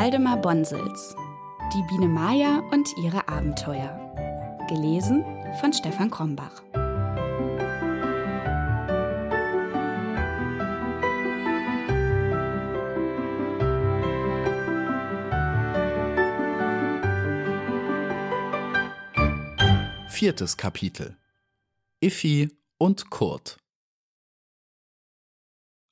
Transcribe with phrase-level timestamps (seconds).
[0.00, 1.14] Waldemar Bonsels
[1.74, 3.94] Die Biene Maya und ihre Abenteuer.
[4.66, 5.22] Gelesen
[5.60, 6.62] von Stefan Krombach.
[20.08, 21.18] Viertes Kapitel
[22.00, 23.58] Iffi und Kurt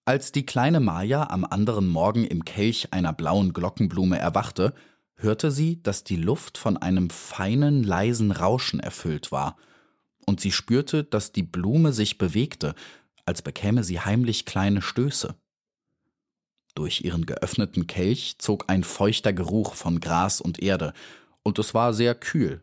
[0.08, 4.72] Als die kleine Maja am anderen Morgen im Kelch einer blauen Glockenblume erwachte,
[5.16, 9.58] hörte sie, dass die Luft von einem feinen, leisen Rauschen erfüllt war,
[10.24, 12.74] und sie spürte, dass die Blume sich bewegte,
[13.26, 15.34] als bekäme sie heimlich kleine Stöße.
[16.74, 20.94] Durch ihren geöffneten Kelch zog ein feuchter Geruch von Gras und Erde,
[21.42, 22.62] und es war sehr kühl.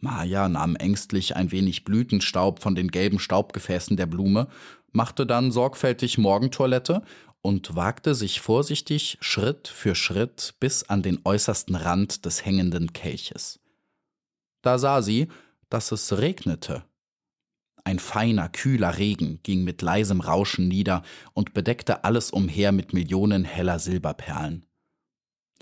[0.00, 4.46] Maja nahm ängstlich ein wenig Blütenstaub von den gelben Staubgefäßen der Blume,
[4.98, 7.02] machte dann sorgfältig Morgentoilette
[7.40, 13.60] und wagte sich vorsichtig Schritt für Schritt bis an den äußersten Rand des hängenden Kelches.
[14.60, 15.28] Da sah sie,
[15.68, 16.82] dass es regnete.
[17.84, 23.44] Ein feiner, kühler Regen ging mit leisem Rauschen nieder und bedeckte alles umher mit Millionen
[23.44, 24.66] heller Silberperlen.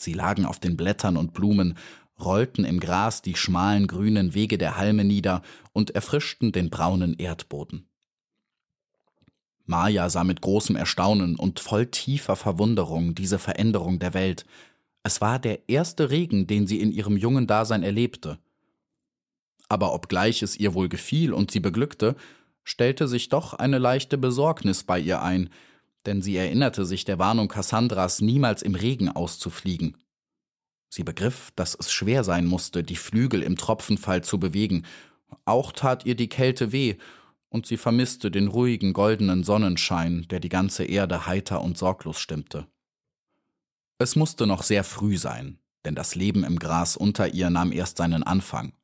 [0.00, 1.76] Sie lagen auf den Blättern und Blumen,
[2.18, 5.42] rollten im Gras die schmalen grünen Wege der Halme nieder
[5.74, 7.86] und erfrischten den braunen Erdboden.
[9.66, 14.47] Maja sah mit großem Erstaunen und voll tiefer Verwunderung diese Veränderung der Welt.
[15.03, 18.38] Es war der erste Regen, den sie in ihrem jungen Dasein erlebte.
[19.69, 22.15] Aber obgleich es ihr wohl gefiel und sie beglückte,
[22.62, 25.50] stellte sich doch eine leichte Besorgnis bei ihr ein,
[26.06, 29.97] denn sie erinnerte sich der Warnung Kassandras, niemals im Regen auszufliegen.
[30.88, 34.84] Sie begriff, dass es schwer sein musste, die Flügel im Tropfenfall zu bewegen.
[35.44, 36.97] Auch tat ihr die Kälte weh,
[37.56, 42.66] und sie vermisste den ruhigen goldenen Sonnenschein, der die ganze Erde heiter und sorglos stimmte.
[43.96, 47.96] Es musste noch sehr früh sein, denn das Leben im Gras unter ihr nahm erst
[47.96, 48.74] seinen Anfang.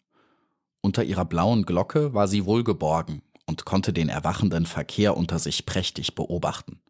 [0.81, 6.15] Unter ihrer blauen Glocke war sie wohlgeborgen und konnte den erwachenden Verkehr unter sich prächtig
[6.15, 6.81] beobachten.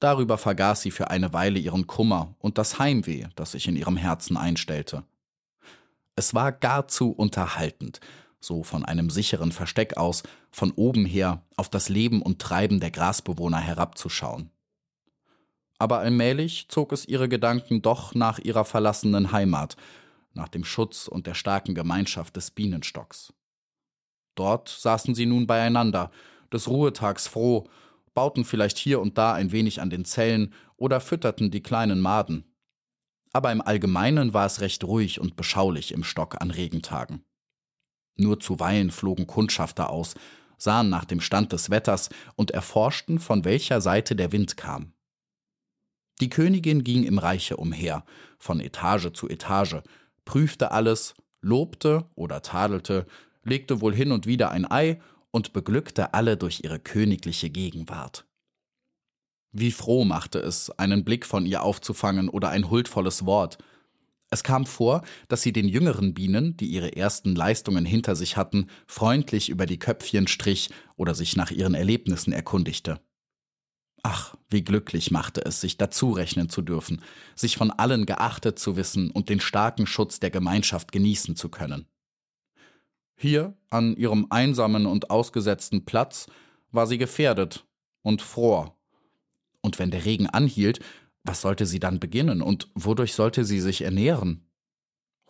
[0.00, 3.96] Darüber vergaß sie für eine Weile ihren Kummer und das Heimweh, das sich in ihrem
[3.96, 5.04] Herzen einstellte.
[6.16, 8.00] Es war gar zu unterhaltend,
[8.40, 12.90] so von einem sicheren Versteck aus, von oben her auf das Leben und Treiben der
[12.90, 14.50] Grasbewohner herabzuschauen.
[15.78, 19.76] Aber allmählich zog es ihre Gedanken doch nach ihrer verlassenen Heimat,
[20.34, 23.32] nach dem Schutz und der starken Gemeinschaft des Bienenstocks.
[24.34, 26.10] Dort saßen sie nun beieinander,
[26.52, 27.68] des Ruhetags froh,
[28.14, 32.44] bauten vielleicht hier und da ein wenig an den Zellen oder fütterten die kleinen Maden.
[33.32, 37.24] aber im Allgemeinen war es recht ruhig und beschaulich im Stock an Regentagen.
[38.16, 40.14] Nur zuweilen flogen Kundschafter aus,
[40.58, 44.92] sahen nach dem Stand des Wetters und erforschten, von welcher Seite der Wind kam.
[46.20, 48.04] Die Königin ging im Reiche umher,
[48.38, 49.76] von Etage zu Etage,
[50.26, 53.06] prüfte alles, lobte oder tadelte,
[53.42, 58.26] legte wohl hin und wieder ein Ei und beglückte alle durch ihre königliche Gegenwart.
[59.52, 63.58] Wie froh machte es, einen Blick von ihr aufzufangen oder ein huldvolles Wort.
[64.30, 68.68] Es kam vor, dass sie den jüngeren Bienen, die ihre ersten Leistungen hinter sich hatten,
[68.86, 73.00] freundlich über die Köpfchen strich oder sich nach ihren Erlebnissen erkundigte.
[74.02, 77.02] Ach, wie glücklich machte es, sich dazurechnen zu dürfen,
[77.34, 81.86] sich von allen geachtet zu wissen und den starken Schutz der Gemeinschaft genießen zu können.
[83.16, 86.28] Hier, an ihrem einsamen und ausgesetzten Platz,
[86.70, 87.66] war sie gefährdet
[88.02, 88.78] und fror.
[89.60, 90.80] Und wenn der Regen anhielt,
[91.24, 94.46] was sollte sie dann beginnen und wodurch sollte sie sich ernähren?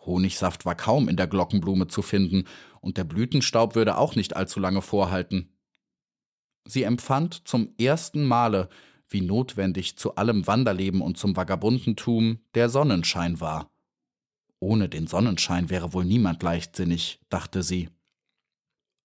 [0.05, 2.45] Honigsaft war kaum in der Glockenblume zu finden,
[2.79, 5.55] und der Blütenstaub würde auch nicht allzu lange vorhalten.
[6.65, 8.69] Sie empfand zum ersten Male,
[9.07, 13.69] wie notwendig zu allem Wanderleben und zum Vagabundentum der Sonnenschein war.
[14.59, 17.89] Ohne den Sonnenschein wäre wohl niemand leichtsinnig, dachte sie.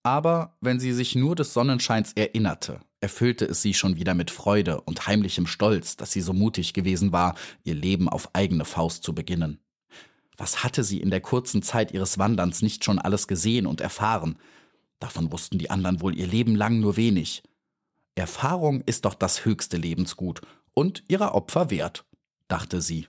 [0.02, 4.80] Aber wenn sie sich nur des Sonnenscheins erinnerte, erfüllte es sie schon wieder mit Freude
[4.80, 7.34] und heimlichem Stolz, dass sie so mutig gewesen war,
[7.64, 9.60] ihr Leben auf eigene Faust zu beginnen.
[10.36, 14.38] Was hatte sie in der kurzen Zeit ihres Wanderns nicht schon alles gesehen und erfahren?
[14.98, 17.42] Davon wussten die anderen wohl ihr Leben lang nur wenig.
[18.14, 20.40] Erfahrung ist doch das höchste Lebensgut
[20.74, 22.04] und ihrer Opfer wert,
[22.48, 23.08] dachte sie.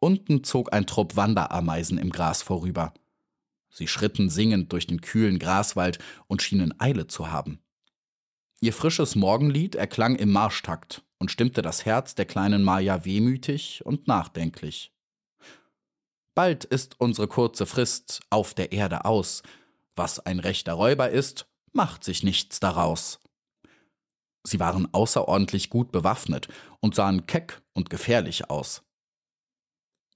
[0.00, 2.94] Unten zog ein Trupp Wanderameisen im Gras vorüber.
[3.70, 7.60] Sie schritten singend durch den kühlen Graswald und schienen Eile zu haben.
[8.60, 14.06] Ihr frisches Morgenlied erklang im Marschtakt und stimmte das Herz der kleinen Maja wehmütig und
[14.06, 14.92] nachdenklich.
[16.34, 19.42] Bald ist unsere kurze Frist auf der Erde aus.
[19.96, 23.20] Was ein rechter Räuber ist, macht sich nichts daraus.
[24.44, 26.48] Sie waren außerordentlich gut bewaffnet
[26.80, 28.82] und sahen keck und gefährlich aus.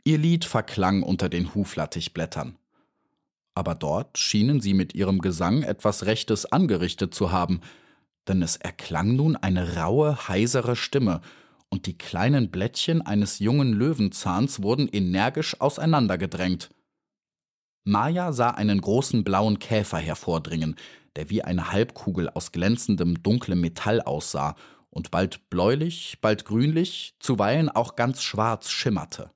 [0.04, 2.58] Ihr Lied verklang unter den Huflattichblättern.
[3.54, 7.60] Aber dort schienen sie mit ihrem Gesang etwas Rechtes angerichtet zu haben,
[8.26, 11.20] denn es erklang nun eine raue, heisere Stimme,
[11.68, 16.70] und die kleinen Blättchen eines jungen Löwenzahns wurden energisch auseinandergedrängt.
[17.84, 20.76] Maja sah einen großen blauen Käfer hervordringen,
[21.16, 24.56] der wie eine Halbkugel aus glänzendem, dunklem Metall aussah
[24.90, 29.30] und bald bläulich, bald grünlich, zuweilen auch ganz schwarz schimmerte.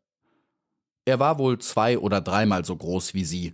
[1.04, 3.52] Er war wohl zwei oder dreimal so groß wie sie.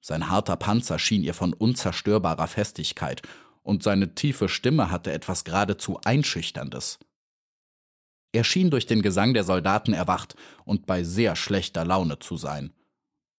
[0.00, 3.22] Sein harter Panzer schien ihr von unzerstörbarer Festigkeit,
[3.62, 6.98] und seine tiefe Stimme hatte etwas geradezu Einschüchterndes.
[8.32, 12.72] Er schien durch den Gesang der Soldaten erwacht und bei sehr schlechter Laune zu sein.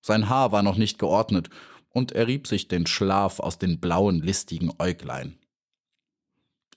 [0.01, 1.49] Sein Haar war noch nicht geordnet,
[1.89, 5.39] und er rieb sich den Schlaf aus den blauen, listigen Äuglein.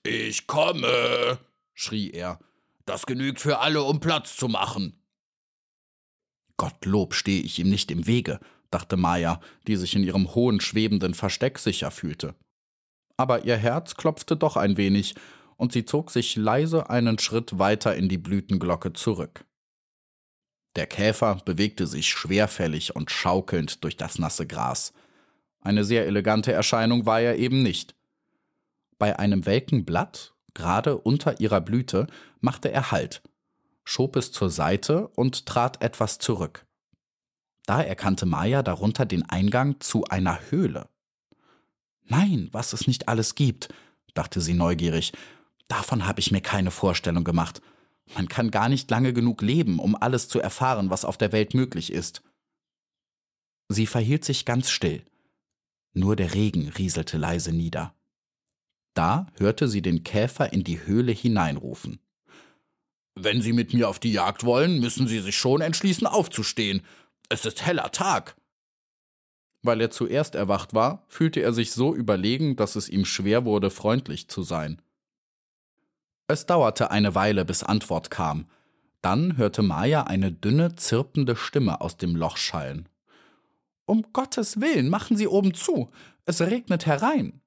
[0.03, 1.37] Ich komme,
[1.73, 2.39] schrie er.
[2.85, 4.99] Das genügt für alle, um Platz zu machen.
[6.57, 8.39] Gottlob stehe ich ihm nicht im Wege,
[8.73, 12.35] dachte Maya, die sich in ihrem hohen, schwebenden Versteck sicher fühlte.
[13.17, 15.15] Aber ihr Herz klopfte doch ein wenig,
[15.57, 19.45] und sie zog sich leise einen Schritt weiter in die Blütenglocke zurück.
[20.75, 24.93] Der Käfer bewegte sich schwerfällig und schaukelnd durch das nasse Gras.
[25.61, 27.95] Eine sehr elegante Erscheinung war er eben nicht.
[28.97, 32.07] Bei einem welken Blatt, gerade unter ihrer Blüte,
[32.41, 33.21] machte er Halt,
[33.83, 36.65] schob es zur Seite und trat etwas zurück.
[37.65, 40.89] Da erkannte Maya darunter den Eingang zu einer Höhle.
[42.05, 43.69] Nein, was es nicht alles gibt,
[44.13, 45.13] dachte sie neugierig.
[45.67, 47.61] Davon habe ich mir keine Vorstellung gemacht.
[48.15, 51.53] Man kann gar nicht lange genug leben, um alles zu erfahren, was auf der Welt
[51.53, 52.21] möglich ist.
[53.69, 55.03] Sie verhielt sich ganz still.
[55.93, 57.95] Nur der Regen rieselte leise nieder.
[58.93, 61.99] Da hörte sie den Käfer in die Höhle hineinrufen.
[63.15, 66.81] Wenn Sie mit mir auf die Jagd wollen, müssen Sie sich schon entschließen, aufzustehen.
[67.29, 68.35] Es ist heller Tag.
[69.61, 73.69] Weil er zuerst erwacht war, fühlte er sich so überlegen, dass es ihm schwer wurde,
[73.69, 74.81] freundlich zu sein.
[76.27, 78.49] Es dauerte eine Weile, bis Antwort kam.
[79.01, 82.89] Dann hörte Maya eine dünne, zirpende Stimme aus dem Loch schallen.
[83.85, 85.89] Um Gottes Willen, machen Sie oben zu.
[86.25, 87.41] Es regnet herein.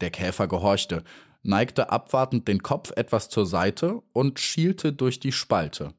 [0.00, 1.04] Der Käfer gehorchte,
[1.42, 5.94] neigte abwartend den Kopf etwas zur Seite und schielte durch die Spalte.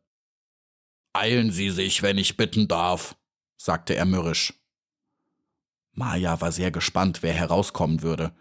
[1.15, 3.15] Eilen Sie sich, wenn ich bitten darf,
[3.55, 4.53] sagte er mürrisch.
[5.93, 8.35] Maja war sehr gespannt, wer herauskommen würde.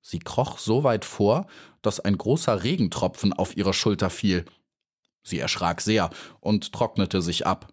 [0.00, 1.46] Sie kroch so weit vor,
[1.82, 4.44] dass ein großer Regentropfen auf ihre Schulter fiel.
[5.22, 7.72] Sie erschrak sehr und trocknete sich ab.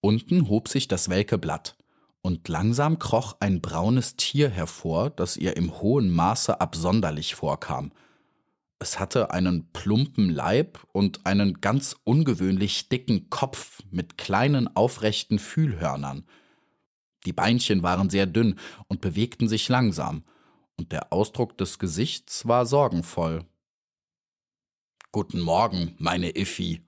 [0.00, 1.76] Unten hob sich das welke Blatt,
[2.22, 7.92] und langsam kroch ein braunes Tier hervor, das ihr im hohen Maße absonderlich vorkam.
[8.78, 16.24] Es hatte einen plumpen Leib und einen ganz ungewöhnlich dicken Kopf mit kleinen aufrechten Fühlhörnern.
[17.26, 20.24] Die Beinchen waren sehr dünn und bewegten sich langsam,
[20.76, 23.44] und der Ausdruck des Gesichts war sorgenvoll.
[25.10, 26.82] Guten Morgen, meine Iffi,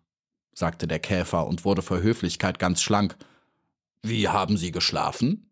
[0.54, 3.16] sagte der Käfer und wurde vor Höflichkeit ganz schlank.
[4.02, 5.50] Wie haben Sie geschlafen?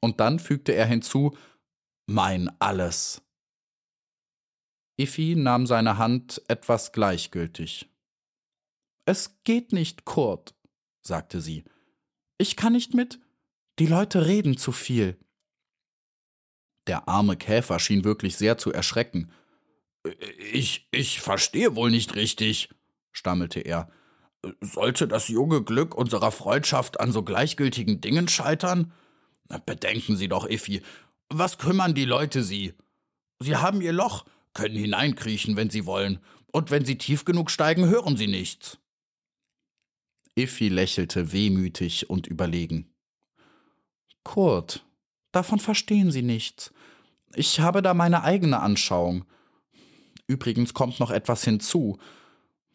[0.00, 1.34] Und dann fügte er hinzu
[2.06, 3.22] Mein alles.
[4.96, 7.88] Iffi nahm seine Hand etwas gleichgültig.
[9.04, 10.54] Es geht nicht, Kurt,
[11.00, 11.64] sagte sie.
[12.38, 13.20] Ich kann nicht mit.
[13.78, 15.18] Die Leute reden zu viel.
[16.86, 19.30] Der arme Käfer schien wirklich sehr zu erschrecken.
[20.52, 22.68] Ich, ich verstehe wohl nicht richtig,
[23.12, 23.90] stammelte er.
[24.60, 28.92] Sollte das junge Glück unserer Freundschaft an so gleichgültigen Dingen scheitern?
[29.66, 30.82] Bedenken Sie doch, Iffi,
[31.28, 32.74] was kümmern die Leute Sie?
[33.38, 36.18] Sie haben Ihr Loch, können hineinkriechen, wenn Sie wollen,
[36.52, 38.78] und wenn Sie tief genug steigen, hören Sie nichts.
[40.34, 42.90] Iffi lächelte wehmütig und überlegen.
[44.24, 44.84] Kurt,
[45.32, 46.72] davon verstehen Sie nichts.
[47.34, 49.24] Ich habe da meine eigene Anschauung.
[50.26, 51.98] Übrigens kommt noch etwas hinzu.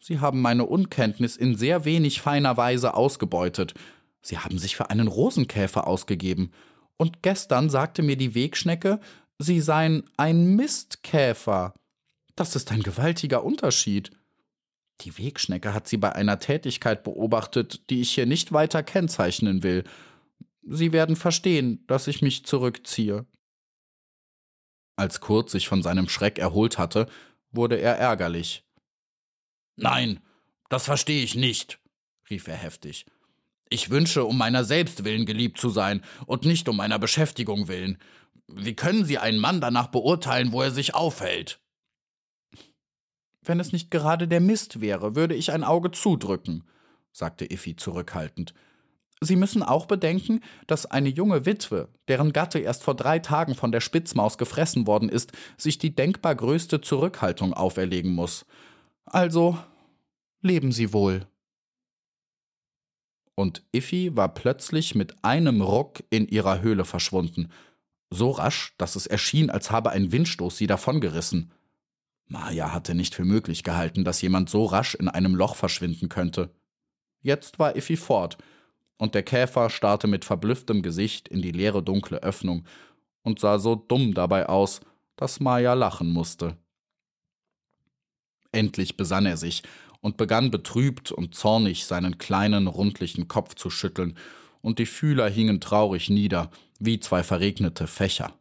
[0.00, 3.74] Sie haben meine Unkenntnis in sehr wenig feiner Weise ausgebeutet.
[4.22, 6.52] Sie haben sich für einen Rosenkäfer ausgegeben.
[6.96, 9.00] Und gestern sagte mir die Wegschnecke,
[9.38, 11.74] Sie seien ein Mistkäfer.
[12.34, 14.10] Das ist ein gewaltiger Unterschied.
[15.02, 19.84] Die Wegschnecke hat sie bei einer Tätigkeit beobachtet, die ich hier nicht weiter kennzeichnen will.
[20.62, 23.26] Sie werden verstehen, dass ich mich zurückziehe.
[24.96, 27.06] Als Kurt sich von seinem Schreck erholt hatte,
[27.52, 28.64] wurde er ärgerlich.
[29.76, 30.20] Nein,
[30.68, 31.78] das verstehe ich nicht,
[32.28, 33.06] rief er heftig.
[33.70, 37.98] Ich wünsche, um meiner selbst willen geliebt zu sein und nicht um meiner Beschäftigung willen.
[38.50, 41.60] Wie können Sie einen Mann danach beurteilen, wo er sich aufhält?
[43.42, 46.64] Wenn es nicht gerade der Mist wäre, würde ich ein Auge zudrücken,
[47.12, 48.54] sagte Iffi zurückhaltend.
[49.20, 53.72] Sie müssen auch bedenken, dass eine junge Witwe, deren Gatte erst vor drei Tagen von
[53.72, 58.46] der Spitzmaus gefressen worden ist, sich die denkbar größte Zurückhaltung auferlegen muss.
[59.04, 59.58] Also
[60.40, 61.26] leben Sie wohl.
[63.34, 67.50] Und Iffi war plötzlich mit einem Ruck in ihrer Höhle verschwunden,
[68.10, 71.52] so rasch, dass es erschien, als habe ein Windstoß sie davongerissen.
[72.26, 76.54] Maja hatte nicht für möglich gehalten, dass jemand so rasch in einem Loch verschwinden könnte.
[77.20, 78.38] Jetzt war Iffi fort,
[78.98, 82.66] und der Käfer starrte mit verblüfftem Gesicht in die leere dunkle Öffnung
[83.22, 84.80] und sah so dumm dabei aus,
[85.16, 86.56] dass Maja lachen musste.
[88.52, 89.62] Endlich besann er sich
[90.00, 94.16] und begann betrübt und zornig seinen kleinen, rundlichen Kopf zu schütteln,
[94.60, 98.34] und die Fühler hingen traurig nieder, wie zwei verregnete Fächer.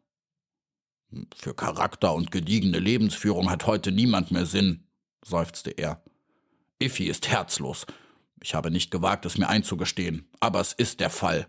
[1.36, 4.88] Für Charakter und gediegene Lebensführung hat heute niemand mehr Sinn,
[5.24, 6.04] seufzte er.
[6.80, 7.86] Iffi ist herzlos,
[8.42, 11.48] ich habe nicht gewagt, es mir einzugestehen, aber es ist der Fall.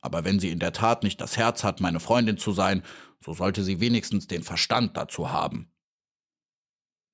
[0.00, 2.82] Aber wenn sie in der Tat nicht das Herz hat, meine Freundin zu sein,
[3.20, 5.70] so sollte sie wenigstens den Verstand dazu haben.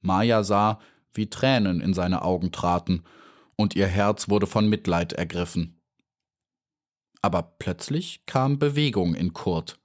[0.00, 0.80] Maja sah,
[1.12, 3.04] wie Tränen in seine Augen traten,
[3.56, 5.77] und ihr Herz wurde von Mitleid ergriffen.
[7.22, 9.78] Aber plötzlich kam Bewegung in Kurt.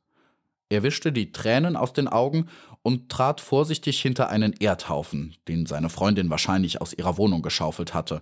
[0.70, 2.48] Er wischte die Tränen aus den Augen
[2.82, 8.22] und trat vorsichtig hinter einen Erdhaufen, den seine Freundin wahrscheinlich aus ihrer Wohnung geschaufelt hatte,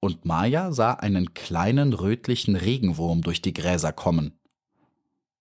[0.00, 4.38] und Maja sah einen kleinen rötlichen Regenwurm durch die Gräser kommen.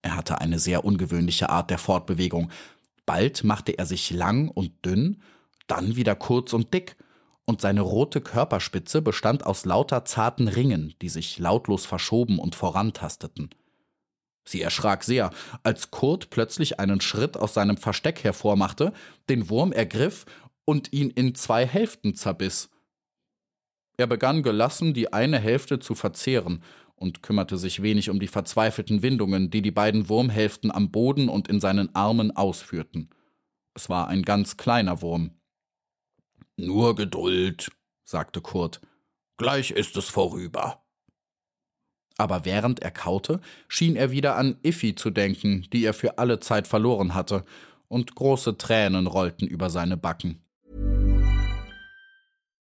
[0.02, 2.50] Er hatte eine sehr ungewöhnliche Art der Fortbewegung.
[3.06, 5.22] Bald machte er sich lang und dünn,
[5.68, 6.96] dann wieder kurz und dick,
[7.48, 13.50] und seine rote Körperspitze bestand aus lauter zarten Ringen, die sich lautlos verschoben und vorantasteten.
[14.44, 15.32] Sie erschrak sehr,
[15.63, 18.94] als Kurt plötzlich einen Schritt aus seinem Versteck hervormachte,
[19.30, 20.25] den Wurm ergriff
[20.66, 22.70] und ihn in zwei Hälften zerbiss.
[23.98, 26.63] Er begann gelassen, die eine Hälfte zu verzehren
[26.96, 31.48] und kümmerte sich wenig um die verzweifelten Windungen, die die beiden Wurmhälften am Boden und
[31.48, 33.10] in seinen Armen ausführten.
[33.74, 35.37] Es war ein ganz kleiner Wurm.
[36.60, 37.72] Nur Geduld,
[38.04, 38.82] sagte Kurt.
[39.38, 40.84] Gleich ist es vorüber.
[42.18, 46.40] Aber während er kaute, schien er wieder an Iffi zu denken, die er für alle
[46.40, 47.46] Zeit verloren hatte,
[47.88, 50.44] und große Tränen rollten über seine Backen.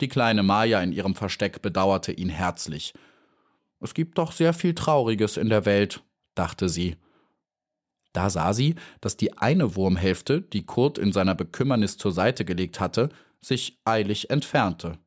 [0.00, 2.94] Die kleine Maya in ihrem Versteck bedauerte ihn herzlich.
[3.80, 6.02] Es gibt doch sehr viel Trauriges in der Welt,
[6.34, 6.96] dachte sie.
[8.12, 12.80] Da sah sie, dass die eine Wurmhälfte, die Kurt in seiner Bekümmernis zur Seite gelegt
[12.80, 13.08] hatte,
[13.40, 14.98] sich eilig entfernte.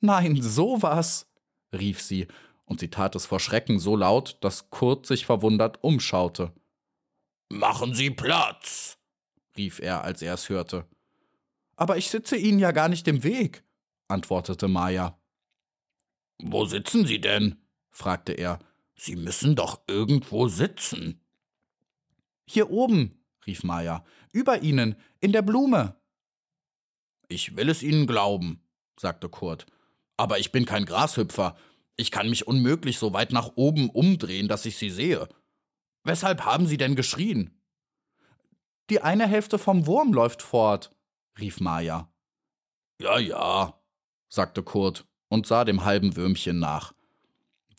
[0.00, 1.30] Nein, sowas,
[1.72, 2.26] rief sie,
[2.64, 6.52] und sie tat es vor Schrecken so laut, dass Kurt sich verwundert umschaute.
[7.48, 8.98] Machen Sie Platz,
[9.56, 10.86] rief er, als er es hörte.
[11.76, 13.62] Aber ich sitze Ihnen ja gar nicht im Weg,
[14.08, 15.18] antwortete Maya.
[16.38, 17.56] Wo sitzen Sie denn?
[17.90, 18.58] fragte er.
[18.94, 21.20] Sie müssen doch irgendwo sitzen.
[22.46, 25.96] Hier oben, rief Maya, über Ihnen, in der Blume.
[27.28, 28.62] Ich will es Ihnen glauben,
[28.98, 29.66] sagte Kurt.
[30.16, 31.56] Aber ich bin kein Grashüpfer.
[31.96, 35.28] Ich kann mich unmöglich so weit nach oben umdrehen, dass ich Sie sehe.
[36.04, 37.60] Weshalb haben Sie denn geschrien?
[38.88, 40.95] Die eine Hälfte vom Wurm läuft fort,
[41.38, 42.12] rief Maja.
[43.00, 43.80] Ja, ja,
[44.28, 46.94] sagte Kurt und sah dem halben Würmchen nach.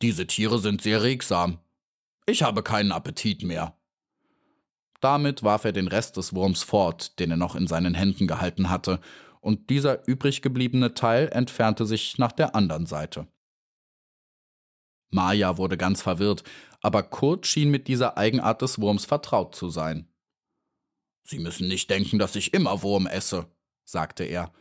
[0.02, 1.60] Diese Tiere sind sehr regsam.
[2.26, 3.78] Ich habe keinen Appetit mehr.
[5.00, 8.70] Damit warf er den Rest des Wurms fort, den er noch in seinen Händen gehalten
[8.70, 9.00] hatte,
[9.40, 13.28] und dieser übrig gebliebene Teil entfernte sich nach der anderen Seite.
[15.10, 16.44] Maja wurde ganz verwirrt,
[16.82, 20.08] aber Kurt schien mit dieser Eigenart des Wurms vertraut zu sein.
[21.30, 23.52] Sie müssen nicht denken, dass ich immer Wurm esse,
[23.84, 24.54] sagte er,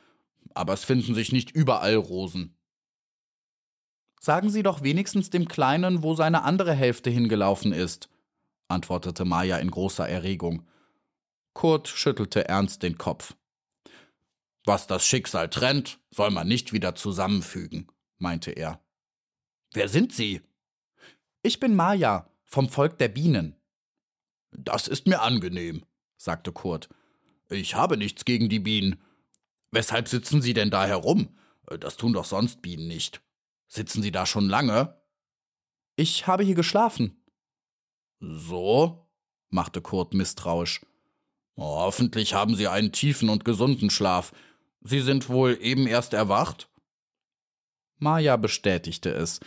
[0.52, 2.59] aber es finden sich nicht überall Rosen.
[4.20, 8.09] Sagen Sie doch wenigstens dem Kleinen, wo seine andere Hälfte hingelaufen ist,
[8.66, 10.66] antwortete Maja in großer Erregung.
[11.55, 13.37] Kurt schüttelte ernst den Kopf.
[14.64, 18.85] Was das Schicksal trennt, soll man nicht wieder zusammenfügen, meinte er.
[19.72, 20.40] Wer sind Sie?
[21.42, 23.55] Ich bin Maja, vom Volk der Bienen.
[24.50, 25.85] Das ist mir angenehm,
[26.16, 26.88] sagte Kurt.
[27.48, 29.00] Ich habe nichts gegen die Bienen.
[29.70, 31.37] Weshalb sitzen Sie denn da herum?
[31.81, 33.20] Das tun doch sonst Bienen nicht.
[33.68, 35.00] Sitzen Sie da schon lange?
[35.96, 37.22] Ich habe hier geschlafen.
[38.20, 39.09] So?
[39.48, 40.81] machte Kurt misstrauisch.
[41.57, 44.33] Hoffentlich haben Sie einen tiefen und gesunden Schlaf.
[44.83, 46.68] Sie sind wohl eben erst erwacht?
[47.98, 49.40] Maja bestätigte es,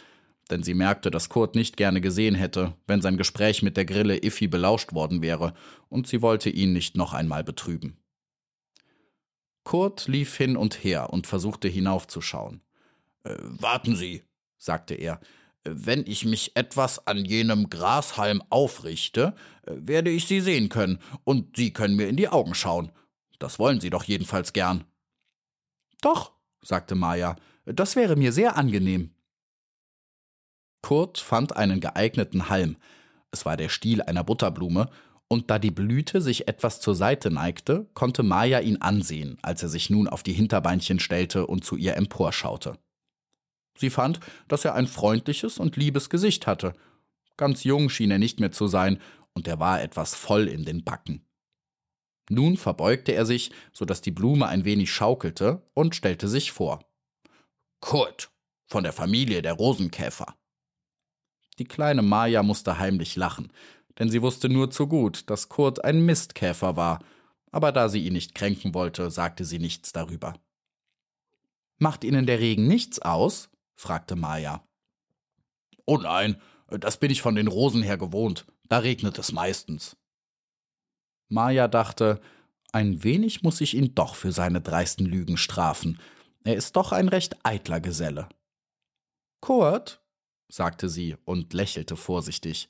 [0.50, 4.24] denn sie merkte, dass Kurt nicht gerne gesehen hätte, wenn sein Gespräch mit der Grille
[4.24, 5.54] Iffi belauscht worden wäre,
[5.90, 7.98] und sie wollte ihn nicht noch einmal betrüben.
[9.64, 12.62] Kurt lief hin und her und versuchte hinaufzuschauen.
[13.24, 14.24] Äh, warten Sie,
[14.58, 15.20] sagte er,
[15.64, 19.36] wenn ich mich etwas an jenem Grashalm aufrichte,
[19.68, 22.92] äh, werde ich Sie sehen können, und Sie können mir in die Augen schauen.
[23.38, 24.86] Das wollen Sie doch jedenfalls gern.
[26.02, 26.32] Doch,
[26.62, 27.36] sagte Maja,
[27.66, 29.12] das wäre mir sehr angenehm.
[30.82, 32.78] Kurt fand einen geeigneten Halm.
[33.32, 34.90] Es war der Stiel einer Butterblume,
[35.28, 39.70] und da die Blüte sich etwas zur Seite neigte, konnte Maja ihn ansehen, als er
[39.70, 42.80] sich nun auf die Hinterbeinchen stellte und zu ihr emporschaute.
[43.78, 46.74] Sie fand, dass er ein freundliches und liebes Gesicht hatte.
[47.38, 49.00] Ganz jung schien er nicht mehr zu sein,
[49.34, 51.24] und er war etwas voll in den Backen.
[52.30, 56.84] Nun verbeugte er sich, so dass die Blume ein wenig schaukelte, und stellte sich vor.
[57.80, 58.32] Kurt,
[58.68, 60.36] von der Familie der Rosenkäfer.
[61.60, 63.52] Die kleine Maja musste heimlich lachen,
[64.00, 67.00] denn sie wusste nur zu gut, dass Kurt ein Mistkäfer war,
[67.52, 70.34] aber da sie ihn nicht kränken wollte, sagte sie nichts darüber.
[71.78, 73.50] Macht Ihnen der Regen nichts aus?
[73.76, 74.64] fragte Maja.
[75.86, 79.98] Oh nein, das bin ich von den Rosen her gewohnt, da regnet es meistens.
[81.28, 82.22] Maja dachte,
[82.72, 86.00] ein wenig muss ich ihn doch für seine dreisten Lügen strafen.
[86.44, 88.30] Er ist doch ein recht eitler Geselle.
[89.42, 90.02] Kurt,
[90.50, 92.68] sagte sie und lächelte vorsichtig.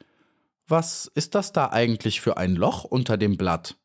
[0.67, 3.75] Was ist das da eigentlich für ein Loch unter dem Blatt?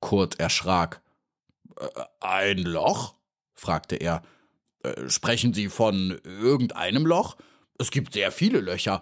[0.00, 1.02] Kurt erschrak.
[1.76, 1.88] Äh,
[2.20, 3.16] ein Loch?
[3.54, 4.22] fragte er.
[4.84, 7.36] Äh, sprechen Sie von irgendeinem Loch?
[7.78, 9.00] Es gibt sehr viele Löcher.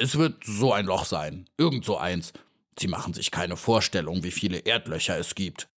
[0.00, 1.48] Es wird so ein Loch sein.
[1.56, 2.32] Irgend so eins.
[2.78, 5.68] Sie machen sich keine Vorstellung, wie viele Erdlöcher es gibt.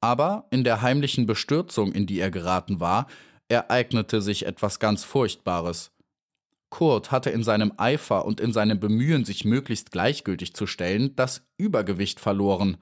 [0.00, 3.08] Aber in der heimlichen Bestürzung, in die er geraten war,
[3.48, 5.90] ereignete sich etwas ganz Furchtbares.
[6.70, 11.46] Kurt hatte in seinem Eifer und in seinem Bemühen, sich möglichst gleichgültig zu stellen, das
[11.56, 12.76] Übergewicht verloren.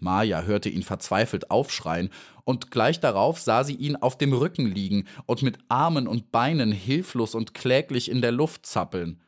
[0.00, 2.10] Maja hörte ihn verzweifelt aufschreien,
[2.44, 6.70] und gleich darauf sah sie ihn auf dem Rücken liegen und mit Armen und Beinen
[6.70, 9.22] hilflos und kläglich in der Luft zappeln.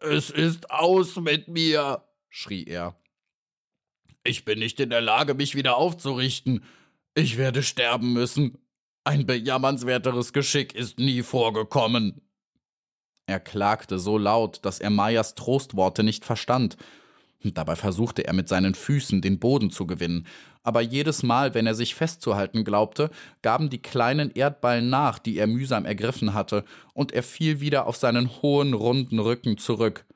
[0.00, 2.96] Es ist aus mit mir, schrie er.
[4.24, 6.64] Ich bin nicht in der Lage, mich wieder aufzurichten.
[7.14, 8.58] Ich werde sterben müssen.
[9.06, 12.22] Ein bejammernswerteres Geschick ist nie vorgekommen.
[13.26, 16.78] Er klagte so laut, dass er Mayas Trostworte nicht verstand.
[17.42, 20.26] Dabei versuchte er mit seinen Füßen den Boden zu gewinnen,
[20.62, 23.10] aber jedes Mal, wenn er sich festzuhalten glaubte,
[23.42, 26.64] gaben die kleinen Erdballen nach, die er mühsam ergriffen hatte,
[26.94, 30.06] und er fiel wieder auf seinen hohen, runden Rücken zurück.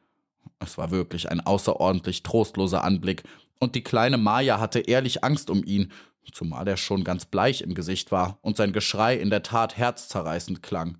[0.60, 3.24] Es war wirklich ein außerordentlich trostloser Anblick,
[3.60, 5.92] und die kleine Maya hatte ehrlich Angst um ihn,
[6.32, 10.62] zumal er schon ganz bleich im Gesicht war und sein Geschrei in der Tat herzzerreißend
[10.62, 10.98] klang.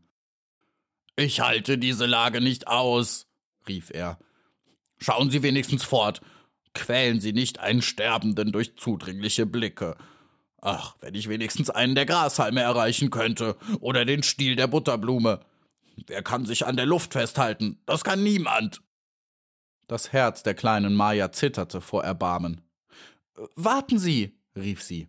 [1.17, 3.27] Ich halte diese Lage nicht aus,
[3.67, 4.19] rief er.
[4.99, 6.21] Schauen Sie wenigstens fort.
[6.75, 9.97] Quälen Sie nicht einen Sterbenden durch zudringliche Blicke.
[10.61, 15.41] Ach, wenn ich wenigstens einen der Grashalme erreichen könnte oder den Stiel der Butterblume.
[16.07, 17.81] Wer kann sich an der Luft festhalten?
[17.87, 18.83] Das kann niemand.
[19.87, 22.61] Das Herz der kleinen Maya zitterte vor Erbarmen.
[23.55, 25.09] Warten Sie, rief sie.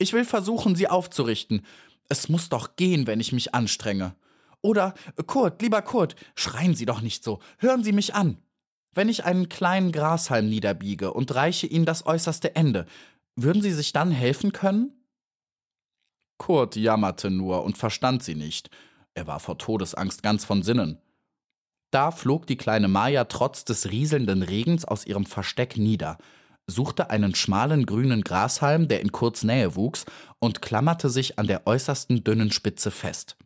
[0.00, 1.66] Ich will versuchen, Sie aufzurichten.
[2.08, 4.16] Es muss doch gehen, wenn ich mich anstrenge.
[4.62, 4.94] Oder
[5.26, 7.38] Kurt, lieber Kurt, schreien Sie doch nicht so.
[7.58, 8.38] Hören Sie mich an.
[8.94, 12.86] Wenn ich einen kleinen Grashalm niederbiege und reiche Ihnen das äußerste Ende,
[13.36, 15.04] würden Sie sich dann helfen können?
[16.38, 18.70] Kurt jammerte nur und verstand sie nicht.
[19.12, 20.98] Er war vor Todesangst ganz von Sinnen.
[21.90, 26.16] Da flog die kleine Maja trotz des rieselnden Regens aus ihrem Versteck nieder,
[26.66, 30.04] suchte einen schmalen grünen Grashalm, der in Kurts Nähe wuchs,
[30.38, 33.36] und klammerte sich an der äußersten dünnen Spitze fest.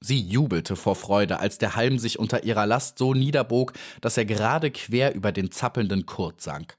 [0.00, 4.24] Sie jubelte vor Freude, als der Halm sich unter ihrer Last so niederbog, dass er
[4.24, 6.78] gerade quer über den zappelnden Kurt sank.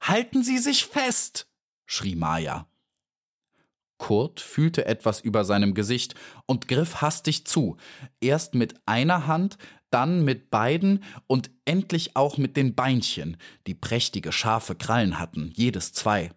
[0.00, 1.46] Halten Sie sich fest!
[1.86, 2.66] schrie Maja.
[3.98, 6.14] Kurt fühlte etwas über seinem Gesicht
[6.46, 7.76] und griff hastig zu,
[8.20, 9.58] erst mit einer Hand,
[9.90, 15.92] dann mit beiden und endlich auch mit den Beinchen, die prächtige scharfe Krallen hatten, jedes
[15.92, 16.30] zwei.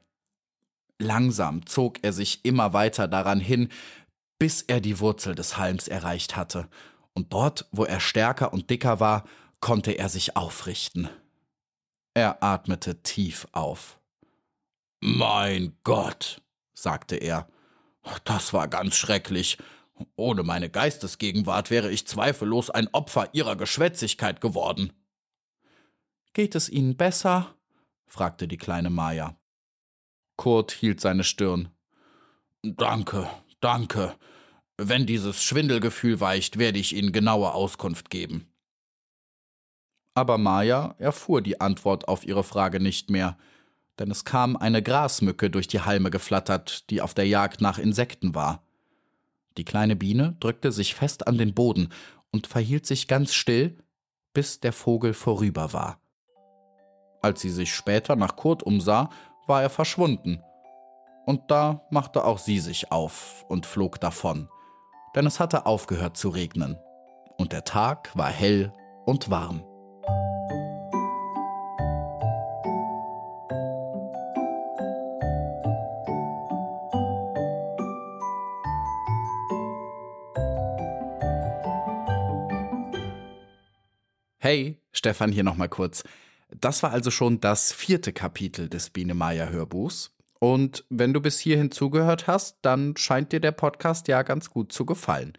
[1.00, 3.70] Langsam zog er sich immer weiter daran hin,
[4.40, 6.68] bis er die Wurzel des Halms erreicht hatte,
[7.14, 9.26] und dort, wo er stärker und dicker war,
[9.60, 11.10] konnte er sich aufrichten.
[12.14, 14.00] Er atmete tief auf.
[15.02, 16.42] Mein Gott,
[16.74, 17.48] sagte er,
[18.24, 19.58] das war ganz schrecklich.
[20.16, 24.94] Ohne meine Geistesgegenwart wäre ich zweifellos ein Opfer ihrer Geschwätzigkeit geworden.
[26.34, 27.56] Geht es Ihnen besser?
[28.06, 29.38] fragte die kleine Maja.
[30.38, 31.70] Kurt hielt seine Stirn.
[32.64, 34.16] Danke, danke.
[34.78, 38.52] Wenn dieses Schwindelgefühl weicht, werde ich Ihnen genaue Auskunft geben.
[40.14, 43.38] Aber Maya erfuhr die Antwort auf ihre Frage nicht mehr,
[44.00, 48.36] denn es kam eine Grasmücke durch die Halme geflattert, die auf der Jagd nach Insekten
[48.36, 48.64] war.
[49.58, 51.90] Die kleine Biene drückte sich fest an den Boden
[52.32, 53.78] und verhielt sich ganz still,
[54.34, 56.00] bis der Vogel vorüber war.
[57.22, 59.10] Als sie sich später nach Kurt umsah,
[59.48, 60.42] war er verschwunden,
[61.26, 64.50] und da machte auch sie sich auf und flog davon,
[65.16, 66.78] denn es hatte aufgehört zu regnen,
[67.38, 68.74] und der Tag war hell
[69.06, 69.64] und warm.
[84.44, 86.04] Hey, Stefan hier nochmal kurz.
[86.50, 90.16] Das war also schon das vierte Kapitel des Biene Meier Hörbuchs.
[90.40, 94.72] Und wenn du bis hierhin zugehört hast, dann scheint dir der Podcast ja ganz gut
[94.74, 95.34] zu gefallen.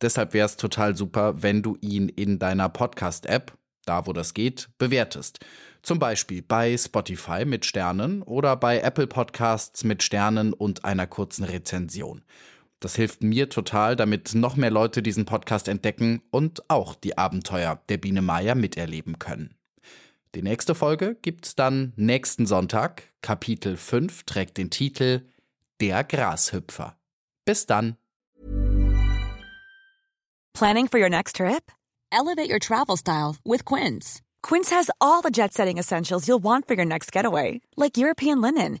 [0.00, 3.52] Deshalb wäre es total super, wenn du ihn in deiner Podcast-App,
[3.84, 5.40] da wo das geht, bewertest.
[5.82, 11.44] Zum Beispiel bei Spotify mit Sternen oder bei Apple Podcasts mit Sternen und einer kurzen
[11.44, 12.22] Rezension.
[12.80, 17.80] Das hilft mir total, damit noch mehr Leute diesen Podcast entdecken und auch die Abenteuer
[17.90, 19.54] der Biene Meier miterleben können.
[20.34, 23.02] Die nächste Folge gibt's dann nächsten Sonntag.
[23.20, 25.26] Kapitel 5 trägt den Titel
[25.80, 26.96] Der Grashüpfer.
[27.44, 27.96] Bis dann.
[30.54, 31.70] Planning for your next trip?
[32.12, 34.20] Elevate your travel style with Quince.
[34.42, 38.80] Quince has all the jet-setting essentials you'll want for your next getaway, like European linen,